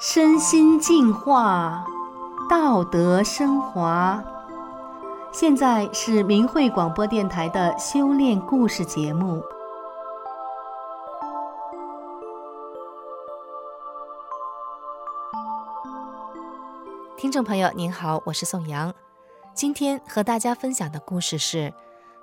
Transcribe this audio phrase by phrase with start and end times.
[0.00, 1.84] 身心净化，
[2.48, 4.22] 道德升华。
[5.32, 9.42] 现在是明慧广播电台的修炼故事节目。
[17.16, 18.94] 听众朋友您好，我是宋阳。
[19.54, 21.72] 今天和大家分享的故事是：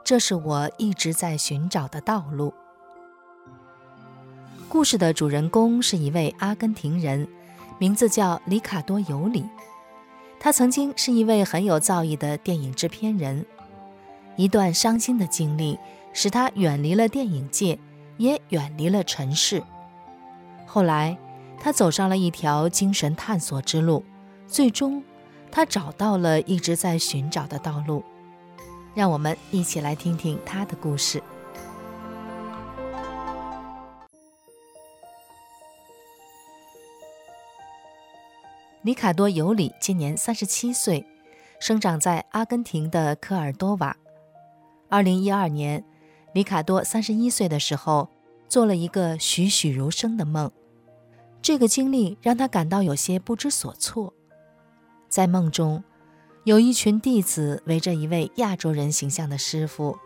[0.04, 2.54] 这是我一直在寻找的道路。
[4.70, 7.28] 故事的主人公是一位阿根廷人。
[7.78, 9.44] 名字叫里卡多·尤里，
[10.40, 13.46] 他曾经是一位很有造诣的电影制片人。
[14.38, 15.78] 一段伤心的经历
[16.14, 17.78] 使他远离了电影界，
[18.16, 19.62] 也远离了尘世。
[20.66, 21.18] 后来，
[21.60, 24.06] 他走上了一条精神探索之路，
[24.48, 25.04] 最终，
[25.52, 28.04] 他找到了一直在寻找的道路。
[28.94, 31.22] 让我们一起来听听他的故事。
[38.84, 41.06] 里卡多·尤里今年三十七岁，
[41.60, 43.98] 生长在阿根廷的科尔多瓦。
[44.88, 45.84] 二零一二年，
[46.34, 48.08] 里卡多三十一岁的时候，
[48.48, 50.50] 做了一个栩栩如生的梦。
[51.42, 54.14] 这个经历让他感到有些不知所措。
[55.16, 55.82] 在梦中，
[56.44, 59.98] 有一群弟子围着一位亚洲人形象的师傅，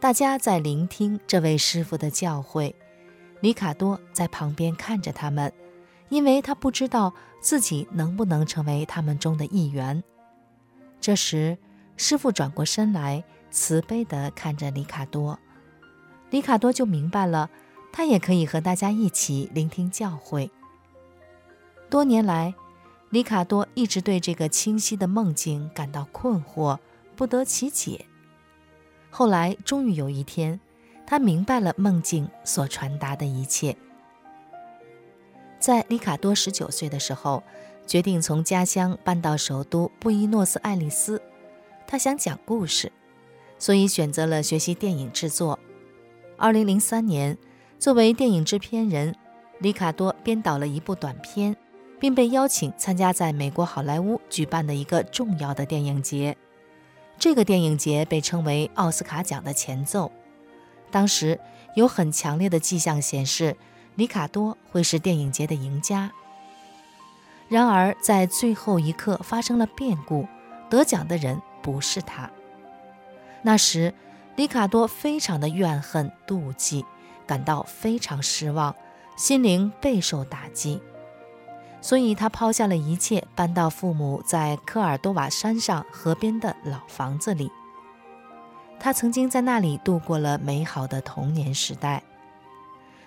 [0.00, 2.74] 大家在聆听这位师傅的教诲。
[3.40, 5.52] 里卡多在旁边看着他们。
[6.08, 10.02] 因为他不知道自己能不能成为他们中的一员。
[11.00, 11.56] 这时，
[11.96, 15.38] 师父转过身来，慈悲地看着里卡多，
[16.30, 17.48] 里卡多就明白了，
[17.92, 20.50] 他也可以和大家一起聆听教诲。
[21.88, 22.52] 多年来，
[23.10, 26.78] 里卡多一直对这个清晰的梦境感到困惑，
[27.16, 28.04] 不得其解。
[29.10, 30.60] 后来，终于有一天，
[31.06, 33.74] 他明白了梦境所传达的一切。
[35.58, 37.42] 在里卡多十九岁的时候，
[37.86, 41.22] 决定从家乡搬到首都布宜诺斯艾利斯。
[41.86, 42.92] 他想讲故事，
[43.58, 45.58] 所以选择了学习电影制作。
[46.36, 47.38] 二零零三年，
[47.78, 49.16] 作为电影制片人，
[49.60, 51.56] 里卡多编导了一部短片，
[51.98, 56.36] 并被邀请参加在美国好莱坞举办的一个重要的电影节。
[57.18, 60.12] 这个电影节被称为奥斯卡奖的前奏。
[60.90, 61.38] 当时
[61.74, 63.56] 有很强烈的迹象显示，
[63.96, 66.12] 里卡多会是电影节的赢家。
[67.48, 70.26] 然而，在最后一刻发生了变故，
[70.70, 72.30] 得奖的人不是他。
[73.42, 73.92] 那时，
[74.36, 76.84] 里卡多非常的怨恨、妒忌，
[77.26, 78.74] 感到非常失望，
[79.16, 80.80] 心灵备受打击。
[81.80, 87.50] 所以他抛下了一切，搬到父母在科尔多瓦山上河边的老房子里。
[88.80, 92.02] 他曾经在那里度过了美好的童年时代。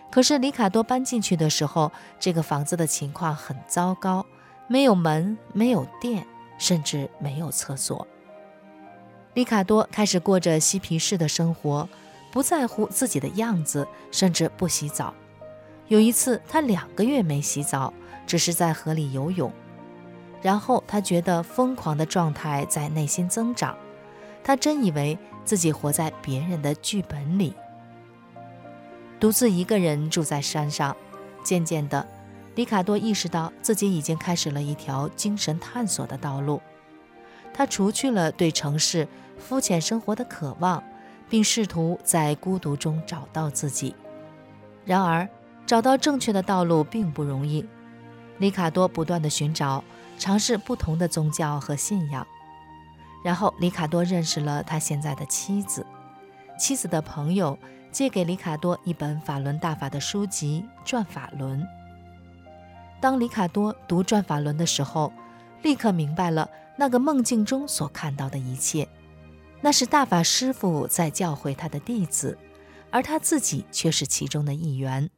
[0.10, 4.26] 可是里卡多搬进去的时候，这个房子的情况很糟糕，
[4.68, 6.28] 没有门，没有电，
[6.58, 8.06] 甚至没有厕所。
[9.34, 11.88] 里卡多开始过着嬉皮士的生活，
[12.34, 15.14] 不在乎自己的样子，甚至不洗澡。
[15.88, 17.94] 有一次，他两个月没洗澡，
[18.26, 19.52] 只是在河里游泳。
[20.42, 23.78] 然后他觉得疯狂的状态在内心增长，
[24.44, 27.54] 他真以为自己活在别人的剧本里。
[29.20, 30.98] 独自一个人住在山上，
[31.44, 32.08] 渐渐的，
[32.56, 36.60] 里卡多意识到自己已经开始了一条精神探索的道路。
[37.54, 39.08] 他除去了对城市
[39.38, 40.84] 肤浅生活的渴望，
[41.30, 43.94] 并试图在孤独中找到自己。
[44.86, 45.30] 然而，
[45.68, 47.64] 找到正确的道路并不容易。
[48.42, 49.82] 里卡多不断地寻找，
[50.18, 52.28] 尝试不同的宗教和信仰。
[53.24, 55.86] 然后，里卡多认识了他现在的妻子，
[56.60, 57.58] 妻子的朋友。
[57.92, 61.60] 借给里卡多一本法轮大法的书籍《转法轮》。
[63.02, 65.12] 当里卡多读《转法轮》的时候，
[65.62, 68.88] 立刻明白了那个梦境中所看到的一切，
[69.60, 72.38] 那是大法师父在教诲他的弟子，
[72.92, 75.10] 而他自己却是其中的一员。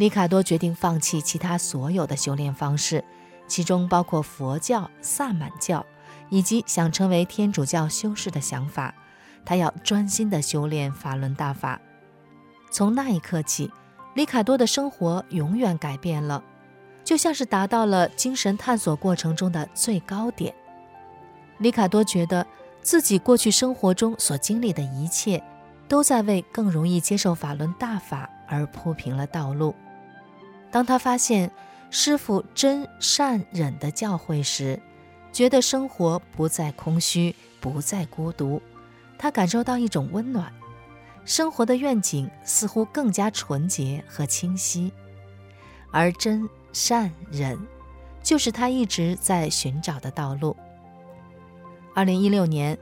[0.00, 3.04] 里卡多决定放弃其他所有的修炼方式，
[3.46, 5.84] 其中包括佛教、萨满教，
[6.30, 8.94] 以及想成为天主教修士的想法。
[9.44, 11.78] 他要专心地修炼法轮大法。
[12.70, 13.70] 从那一刻起，
[14.14, 16.42] 里卡多的生活永远改变了，
[17.04, 20.54] 就像是达到了精神探索过程中的最高点。
[21.58, 22.46] 里卡多觉得
[22.80, 25.44] 自己过去生活中所经历的一切，
[25.86, 29.74] 都在为更容易接受法轮大法而铺平了道路。
[30.70, 31.50] 当他发现
[31.90, 34.80] 师傅真善忍的教诲时，
[35.32, 38.60] 觉得生活不再空虚，不再孤独。
[39.18, 40.52] 他感受到一种温暖，
[41.24, 44.92] 生活的愿景似乎更加纯洁和清晰，
[45.90, 47.58] 而真善忍
[48.22, 50.56] 就是他一直在寻找的道路。
[51.94, 52.78] 二零一六年，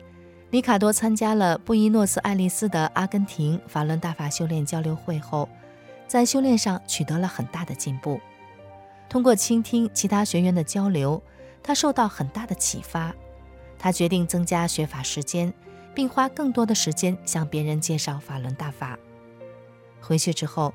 [0.51, 5.49] 里卡多参加了布宜诺斯艾利斯的阿根廷法伦大法修炼交流会后，
[6.09, 8.21] 在修炼上取得了很大的进步。
[9.09, 11.23] 通过倾听其他学员的交流，
[11.63, 13.15] 他受到很大的启发。
[13.79, 15.55] 他决定增加学法时间，
[15.95, 18.99] 并花更多的时间向别人介绍法轮大法。
[20.01, 20.75] 回去之后，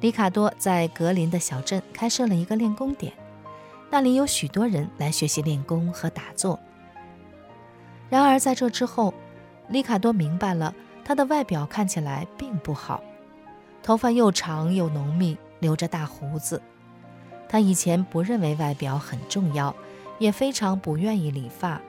[0.00, 3.12] 里卡多在格林的小镇开设了一个练功点，
[3.90, 6.58] 那里有许多人来学习练功和打坐。
[8.08, 9.12] 然而，在这之后，
[9.68, 10.72] 里卡多明白了
[11.04, 13.02] 他的外表看起来并不好，
[13.86, 16.60] 头发又长又浓密，留着大胡子。
[17.48, 19.72] 他以前不认为外表很重要，
[20.18, 21.80] 也非常不愿意理发。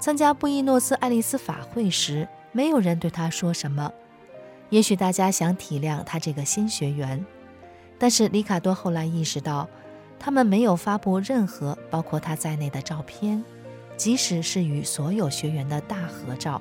[0.00, 3.92] 参加布宜诺斯艾利斯法会时，没有人对他说什么。
[4.70, 7.22] 也许大家想体谅他这个新学员，
[7.98, 9.68] 但是里卡多后来意识到，
[10.18, 13.44] 他们没有发布任何包括他在内的照片。
[13.98, 16.60] 即使是与所有学员的大合照。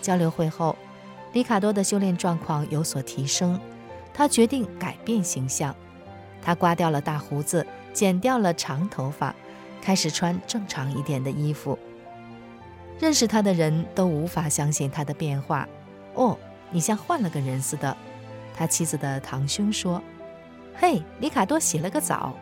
[0.00, 0.76] 交流会后，
[1.32, 3.58] 里卡多的修炼状况有所提升，
[4.12, 5.74] 他决定改变形象。
[6.42, 9.34] 他刮掉了大胡子，剪掉了长头发，
[9.80, 11.78] 开始穿正常一点的衣服。
[12.98, 15.68] 认识他的人都无法相信他的变化。
[16.14, 16.38] 哦，
[16.70, 17.96] 你像换了个人似的。
[18.54, 20.02] 他妻子的堂兄说
[20.76, 22.36] ：“嘿，里卡多洗了个澡。”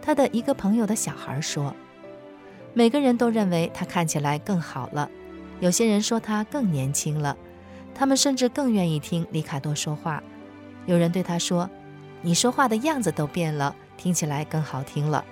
[0.00, 1.74] 他的一个朋友的小孩说。
[2.74, 5.10] 每个人都认为他看起来更好了，
[5.60, 7.36] 有些人说他更年轻了，
[7.94, 10.22] 他们甚至更愿意听里卡多说话。
[10.86, 11.70] 有人对他说
[12.22, 15.24] ：“你说话的样子都变了，听起来更好听了。”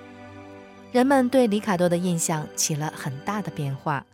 [0.92, 4.04] 人们对里卡多的印象起了很大的变化，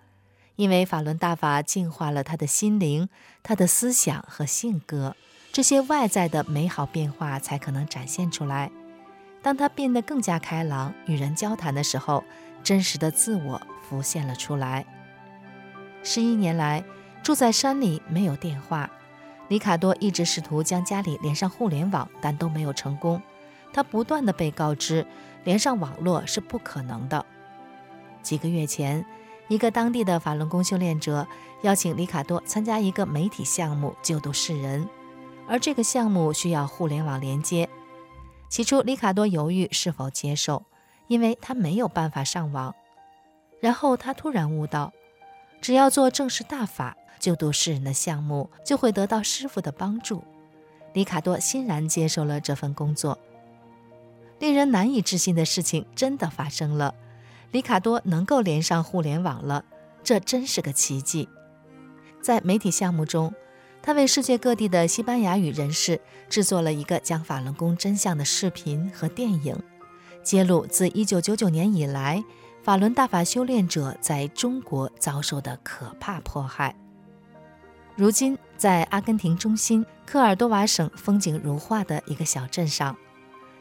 [0.56, 3.08] 因为法轮大法净化了他的心灵、
[3.43, 5.16] 他的思想和性格，
[5.52, 8.70] 这些外在的美好变化才可能展现出来。
[9.42, 12.25] 当他变得更加开朗，与人交谈的时候，
[12.62, 14.84] 真实的自我浮现了出来。
[16.02, 16.84] 十一年来，
[17.26, 18.88] 住在山里，没有电话。
[19.49, 23.20] 里卡多一直试图将家里连上互联网，但都没有成功。
[23.73, 25.05] 他不断地被告知，
[25.43, 27.26] 连上网络是不可能的。
[28.23, 29.05] 几个月前，
[29.49, 31.26] 一个当地的法轮功修炼者
[31.62, 34.88] 邀请里卡多参加一个媒体项目，救度世人。
[35.49, 37.69] 而这个项目需要互联网连接。
[38.49, 40.62] 起初，里卡多犹豫是否接受。
[41.08, 42.73] 因为他没有办法上网，
[43.61, 44.93] 然后他突然悟到，
[45.61, 50.23] 只要做正式大法救度世人的项目，就会得到师傅的帮助。
[50.93, 53.19] 里卡多欣然接受了这份工作。
[54.38, 56.94] 令人难以置信的事情真的发生了，
[57.53, 59.64] 里卡多能够连上互联网了，
[60.05, 61.29] 这真是个奇迹。
[62.20, 63.35] 在媒体项目中，
[63.82, 69.56] 他为世界各地的西班牙语人士制作了一个讲法轮功真相的视频和电影。
[70.23, 72.25] 揭露自1999年以来，
[72.66, 76.74] 法轮大法修炼者在中国遭受的可怕迫害。
[77.94, 82.96] 如今，在阿根廷中心科尔多瓦省风景如画的一个小镇上，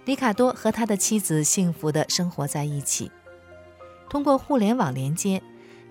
[0.05, 3.11] 里卡多和他的妻子幸福地生活在一起。
[4.09, 5.39] 通过互联网连接，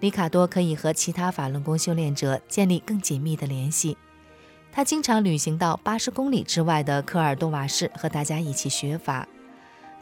[0.01, 3.97] 里卡多可以和其他法轮功修炼者建立更紧密的联系。
[4.73, 9.29] 他经常旅行到八十公里之外的科尔多瓦市，和大家一起学法。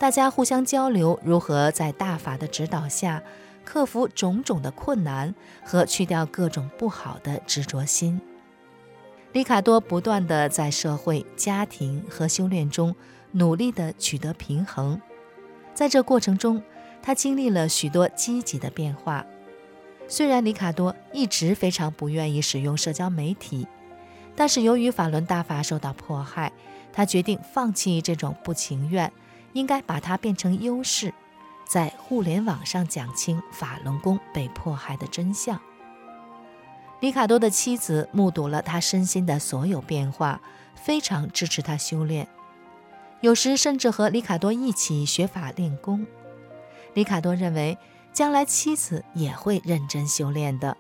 [0.03, 3.23] 大家互相交流，如何在大法的指导下
[3.65, 5.33] 克服种种的困难
[5.65, 8.21] 和去掉各种不好的执着心。
[9.31, 12.93] 里卡多不断地在社会、家庭和修炼中
[13.31, 15.01] 努力地取得平衡，
[15.73, 16.61] 在这过程中，
[17.01, 19.25] 他经历了许多积极的变化。
[20.09, 23.69] 虽然里卡多一直非常不愿意使用社交媒体，
[24.35, 26.53] 但是由于法轮大法受到迫害，
[26.93, 29.13] 他决定放弃这种不情愿。
[29.53, 31.13] 应该把它变成优势，
[31.67, 35.61] 在互联网上讲清法轮功被迫害的真相。
[37.01, 40.41] 里卡多的妻子目睹了他身心的所有变化，
[40.75, 42.29] 非常支持他修炼，
[43.21, 46.07] 有时甚至和里卡多一起学法练功。
[46.95, 47.77] 里卡多认为，
[48.13, 50.77] 将来妻子也会认真修炼的。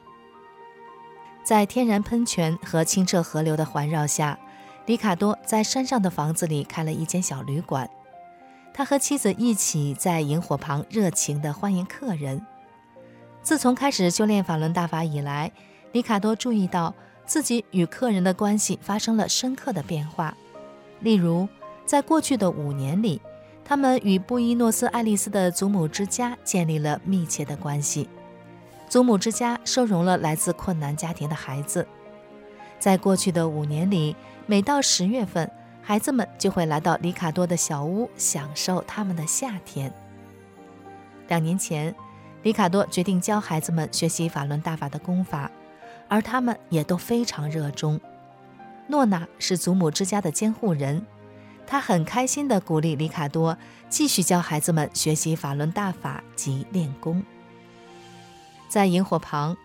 [1.42, 4.38] 在天然喷泉和清澈河流的环绕下，
[4.86, 7.90] 里卡多在山上的房子里开了一间小旅馆。
[8.74, 12.44] 他和妻子一起在萤火旁热情地欢迎客人。
[13.42, 15.52] 自从开始修炼法轮大法以来，
[15.92, 16.94] 里卡多注意到
[17.26, 20.34] 自己与客人的关系发生了深刻的变化。
[21.00, 21.48] 例如，
[21.84, 23.20] 在过去的五年里，
[23.64, 28.08] 他们与布宜诺斯艾利斯的祖母之家建立了密切的关系。
[28.88, 31.86] 祖母之家收容了来自困难家庭的孩子。
[32.78, 34.14] 在过去的五年里，
[34.46, 35.50] 每到十月份，
[35.84, 39.92] 孩子们就会来到里卡多的小屋，享受他们的夏天。
[41.26, 41.92] 两年前，
[42.42, 45.50] 里卡多决定教孩子们学习法轮大法的功法，
[46.08, 48.00] 而他们也都非常热衷。
[48.86, 51.04] 诺娜是祖母之家的监护人，
[51.66, 53.58] 她很开心地鼓励里卡多
[53.88, 57.22] 继续教孩子们学习法轮大法及练功。
[58.68, 59.56] 在萤火旁，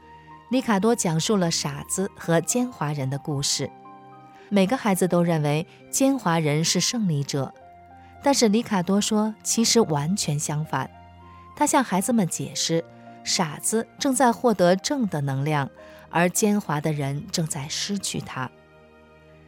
[0.50, 3.69] 里卡多讲述了傻子和奸猾人的故事。
[4.50, 7.54] 每个孩子都认为奸猾人是胜利者，
[8.24, 10.89] 但是里卡多说，其实完全相反。
[11.56, 12.84] 他向孩子们解释，
[13.24, 15.70] 傻子正在获得正的能量，
[16.10, 18.50] 而奸猾的人正在失去它。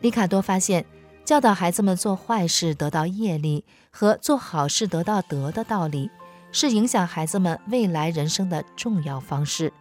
[0.01, 0.85] 里卡多发现，
[1.23, 6.09] 教导孩子们做坏事得到业力和做好事得到德的道理，
[6.51, 9.71] 是影响孩子们未来人生的重要方式。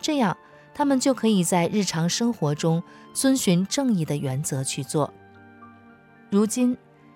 [0.00, 0.36] 这样，
[0.80, 2.82] 他们就可以在日常生活中
[3.12, 5.12] 遵循正义的原则去做。
[6.30, 6.74] 如今，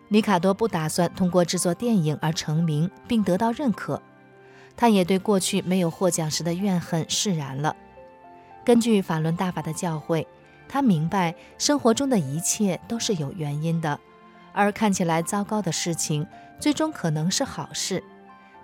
[0.08, 4.02] 里卡多不打算通过制作电影而成名并得到认可，
[4.76, 7.74] 他也对过去没有获奖时的怨恨释然了。
[8.66, 10.26] 根据法轮大法的教诲，
[10.68, 13.98] 他明白生活中的一切都是有原因的，
[14.52, 16.26] 而看起来糟糕的事情，
[16.60, 18.04] 最终可能是好事。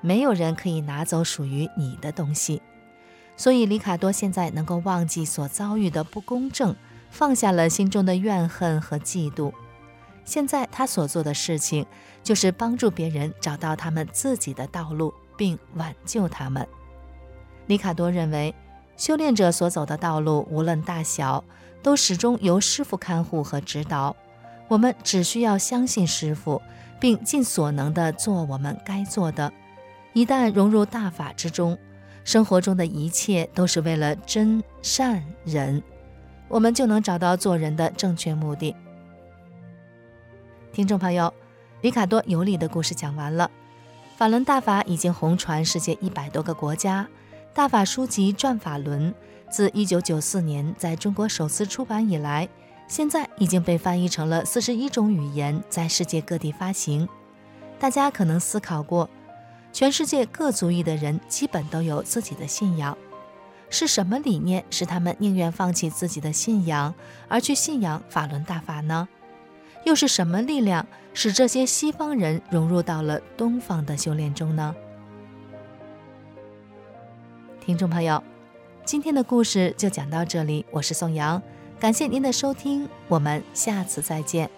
[0.03, 2.61] 没有人可以拿走属于你的东西。
[3.41, 6.77] 所以，里卡多现在能够忘记所遭遇的不公正，
[7.09, 9.51] 放下了心中的怨恨和嫉妒。
[10.27, 11.87] 现在他所做的事情，
[12.23, 16.69] 就是帮助别人找到他们自己的道路，并挽救他们。
[17.67, 18.55] 里卡多认为，
[18.99, 21.43] 修炼者所走的道路，无论大小，
[21.83, 24.15] 都始终由师傅看护和指导。
[24.69, 26.61] 我们只需要相信师傅，
[27.01, 29.51] 并尽所能地做我们该做的。
[30.13, 31.79] 一旦融入大法之中，
[32.25, 35.83] 生活中的一切都是为了真善人，
[36.49, 38.75] 我们就能找到做人的正确目的。
[40.73, 41.33] 听众朋友，
[41.81, 43.51] 里卡多尤里的故事讲完了。
[44.17, 47.09] 法轮大法已经红传世界一百多个国家，
[47.55, 49.13] 大法书籍《转法轮》
[49.51, 52.49] 自一九九四年在中国首次出版以来，
[52.87, 57.09] 现在已经被翻译成了四十一种语言，在世界各地发行。
[57.79, 59.09] 大家可能思考过。
[59.73, 62.97] 全世界各族裔的人基本都有自己的信仰，
[63.71, 66.95] 是什么理念使他们宁愿放弃自己的信仰
[67.29, 69.09] 而去信仰法轮大法呢？
[69.85, 74.75] 又是什么力量使这些西方人融入到了东方的修炼中呢？
[77.61, 78.23] 听众朋友，
[78.85, 81.41] 今天的故事就讲到这里，我是宋阳，
[81.79, 84.51] 感谢您的收听，我们下次再见。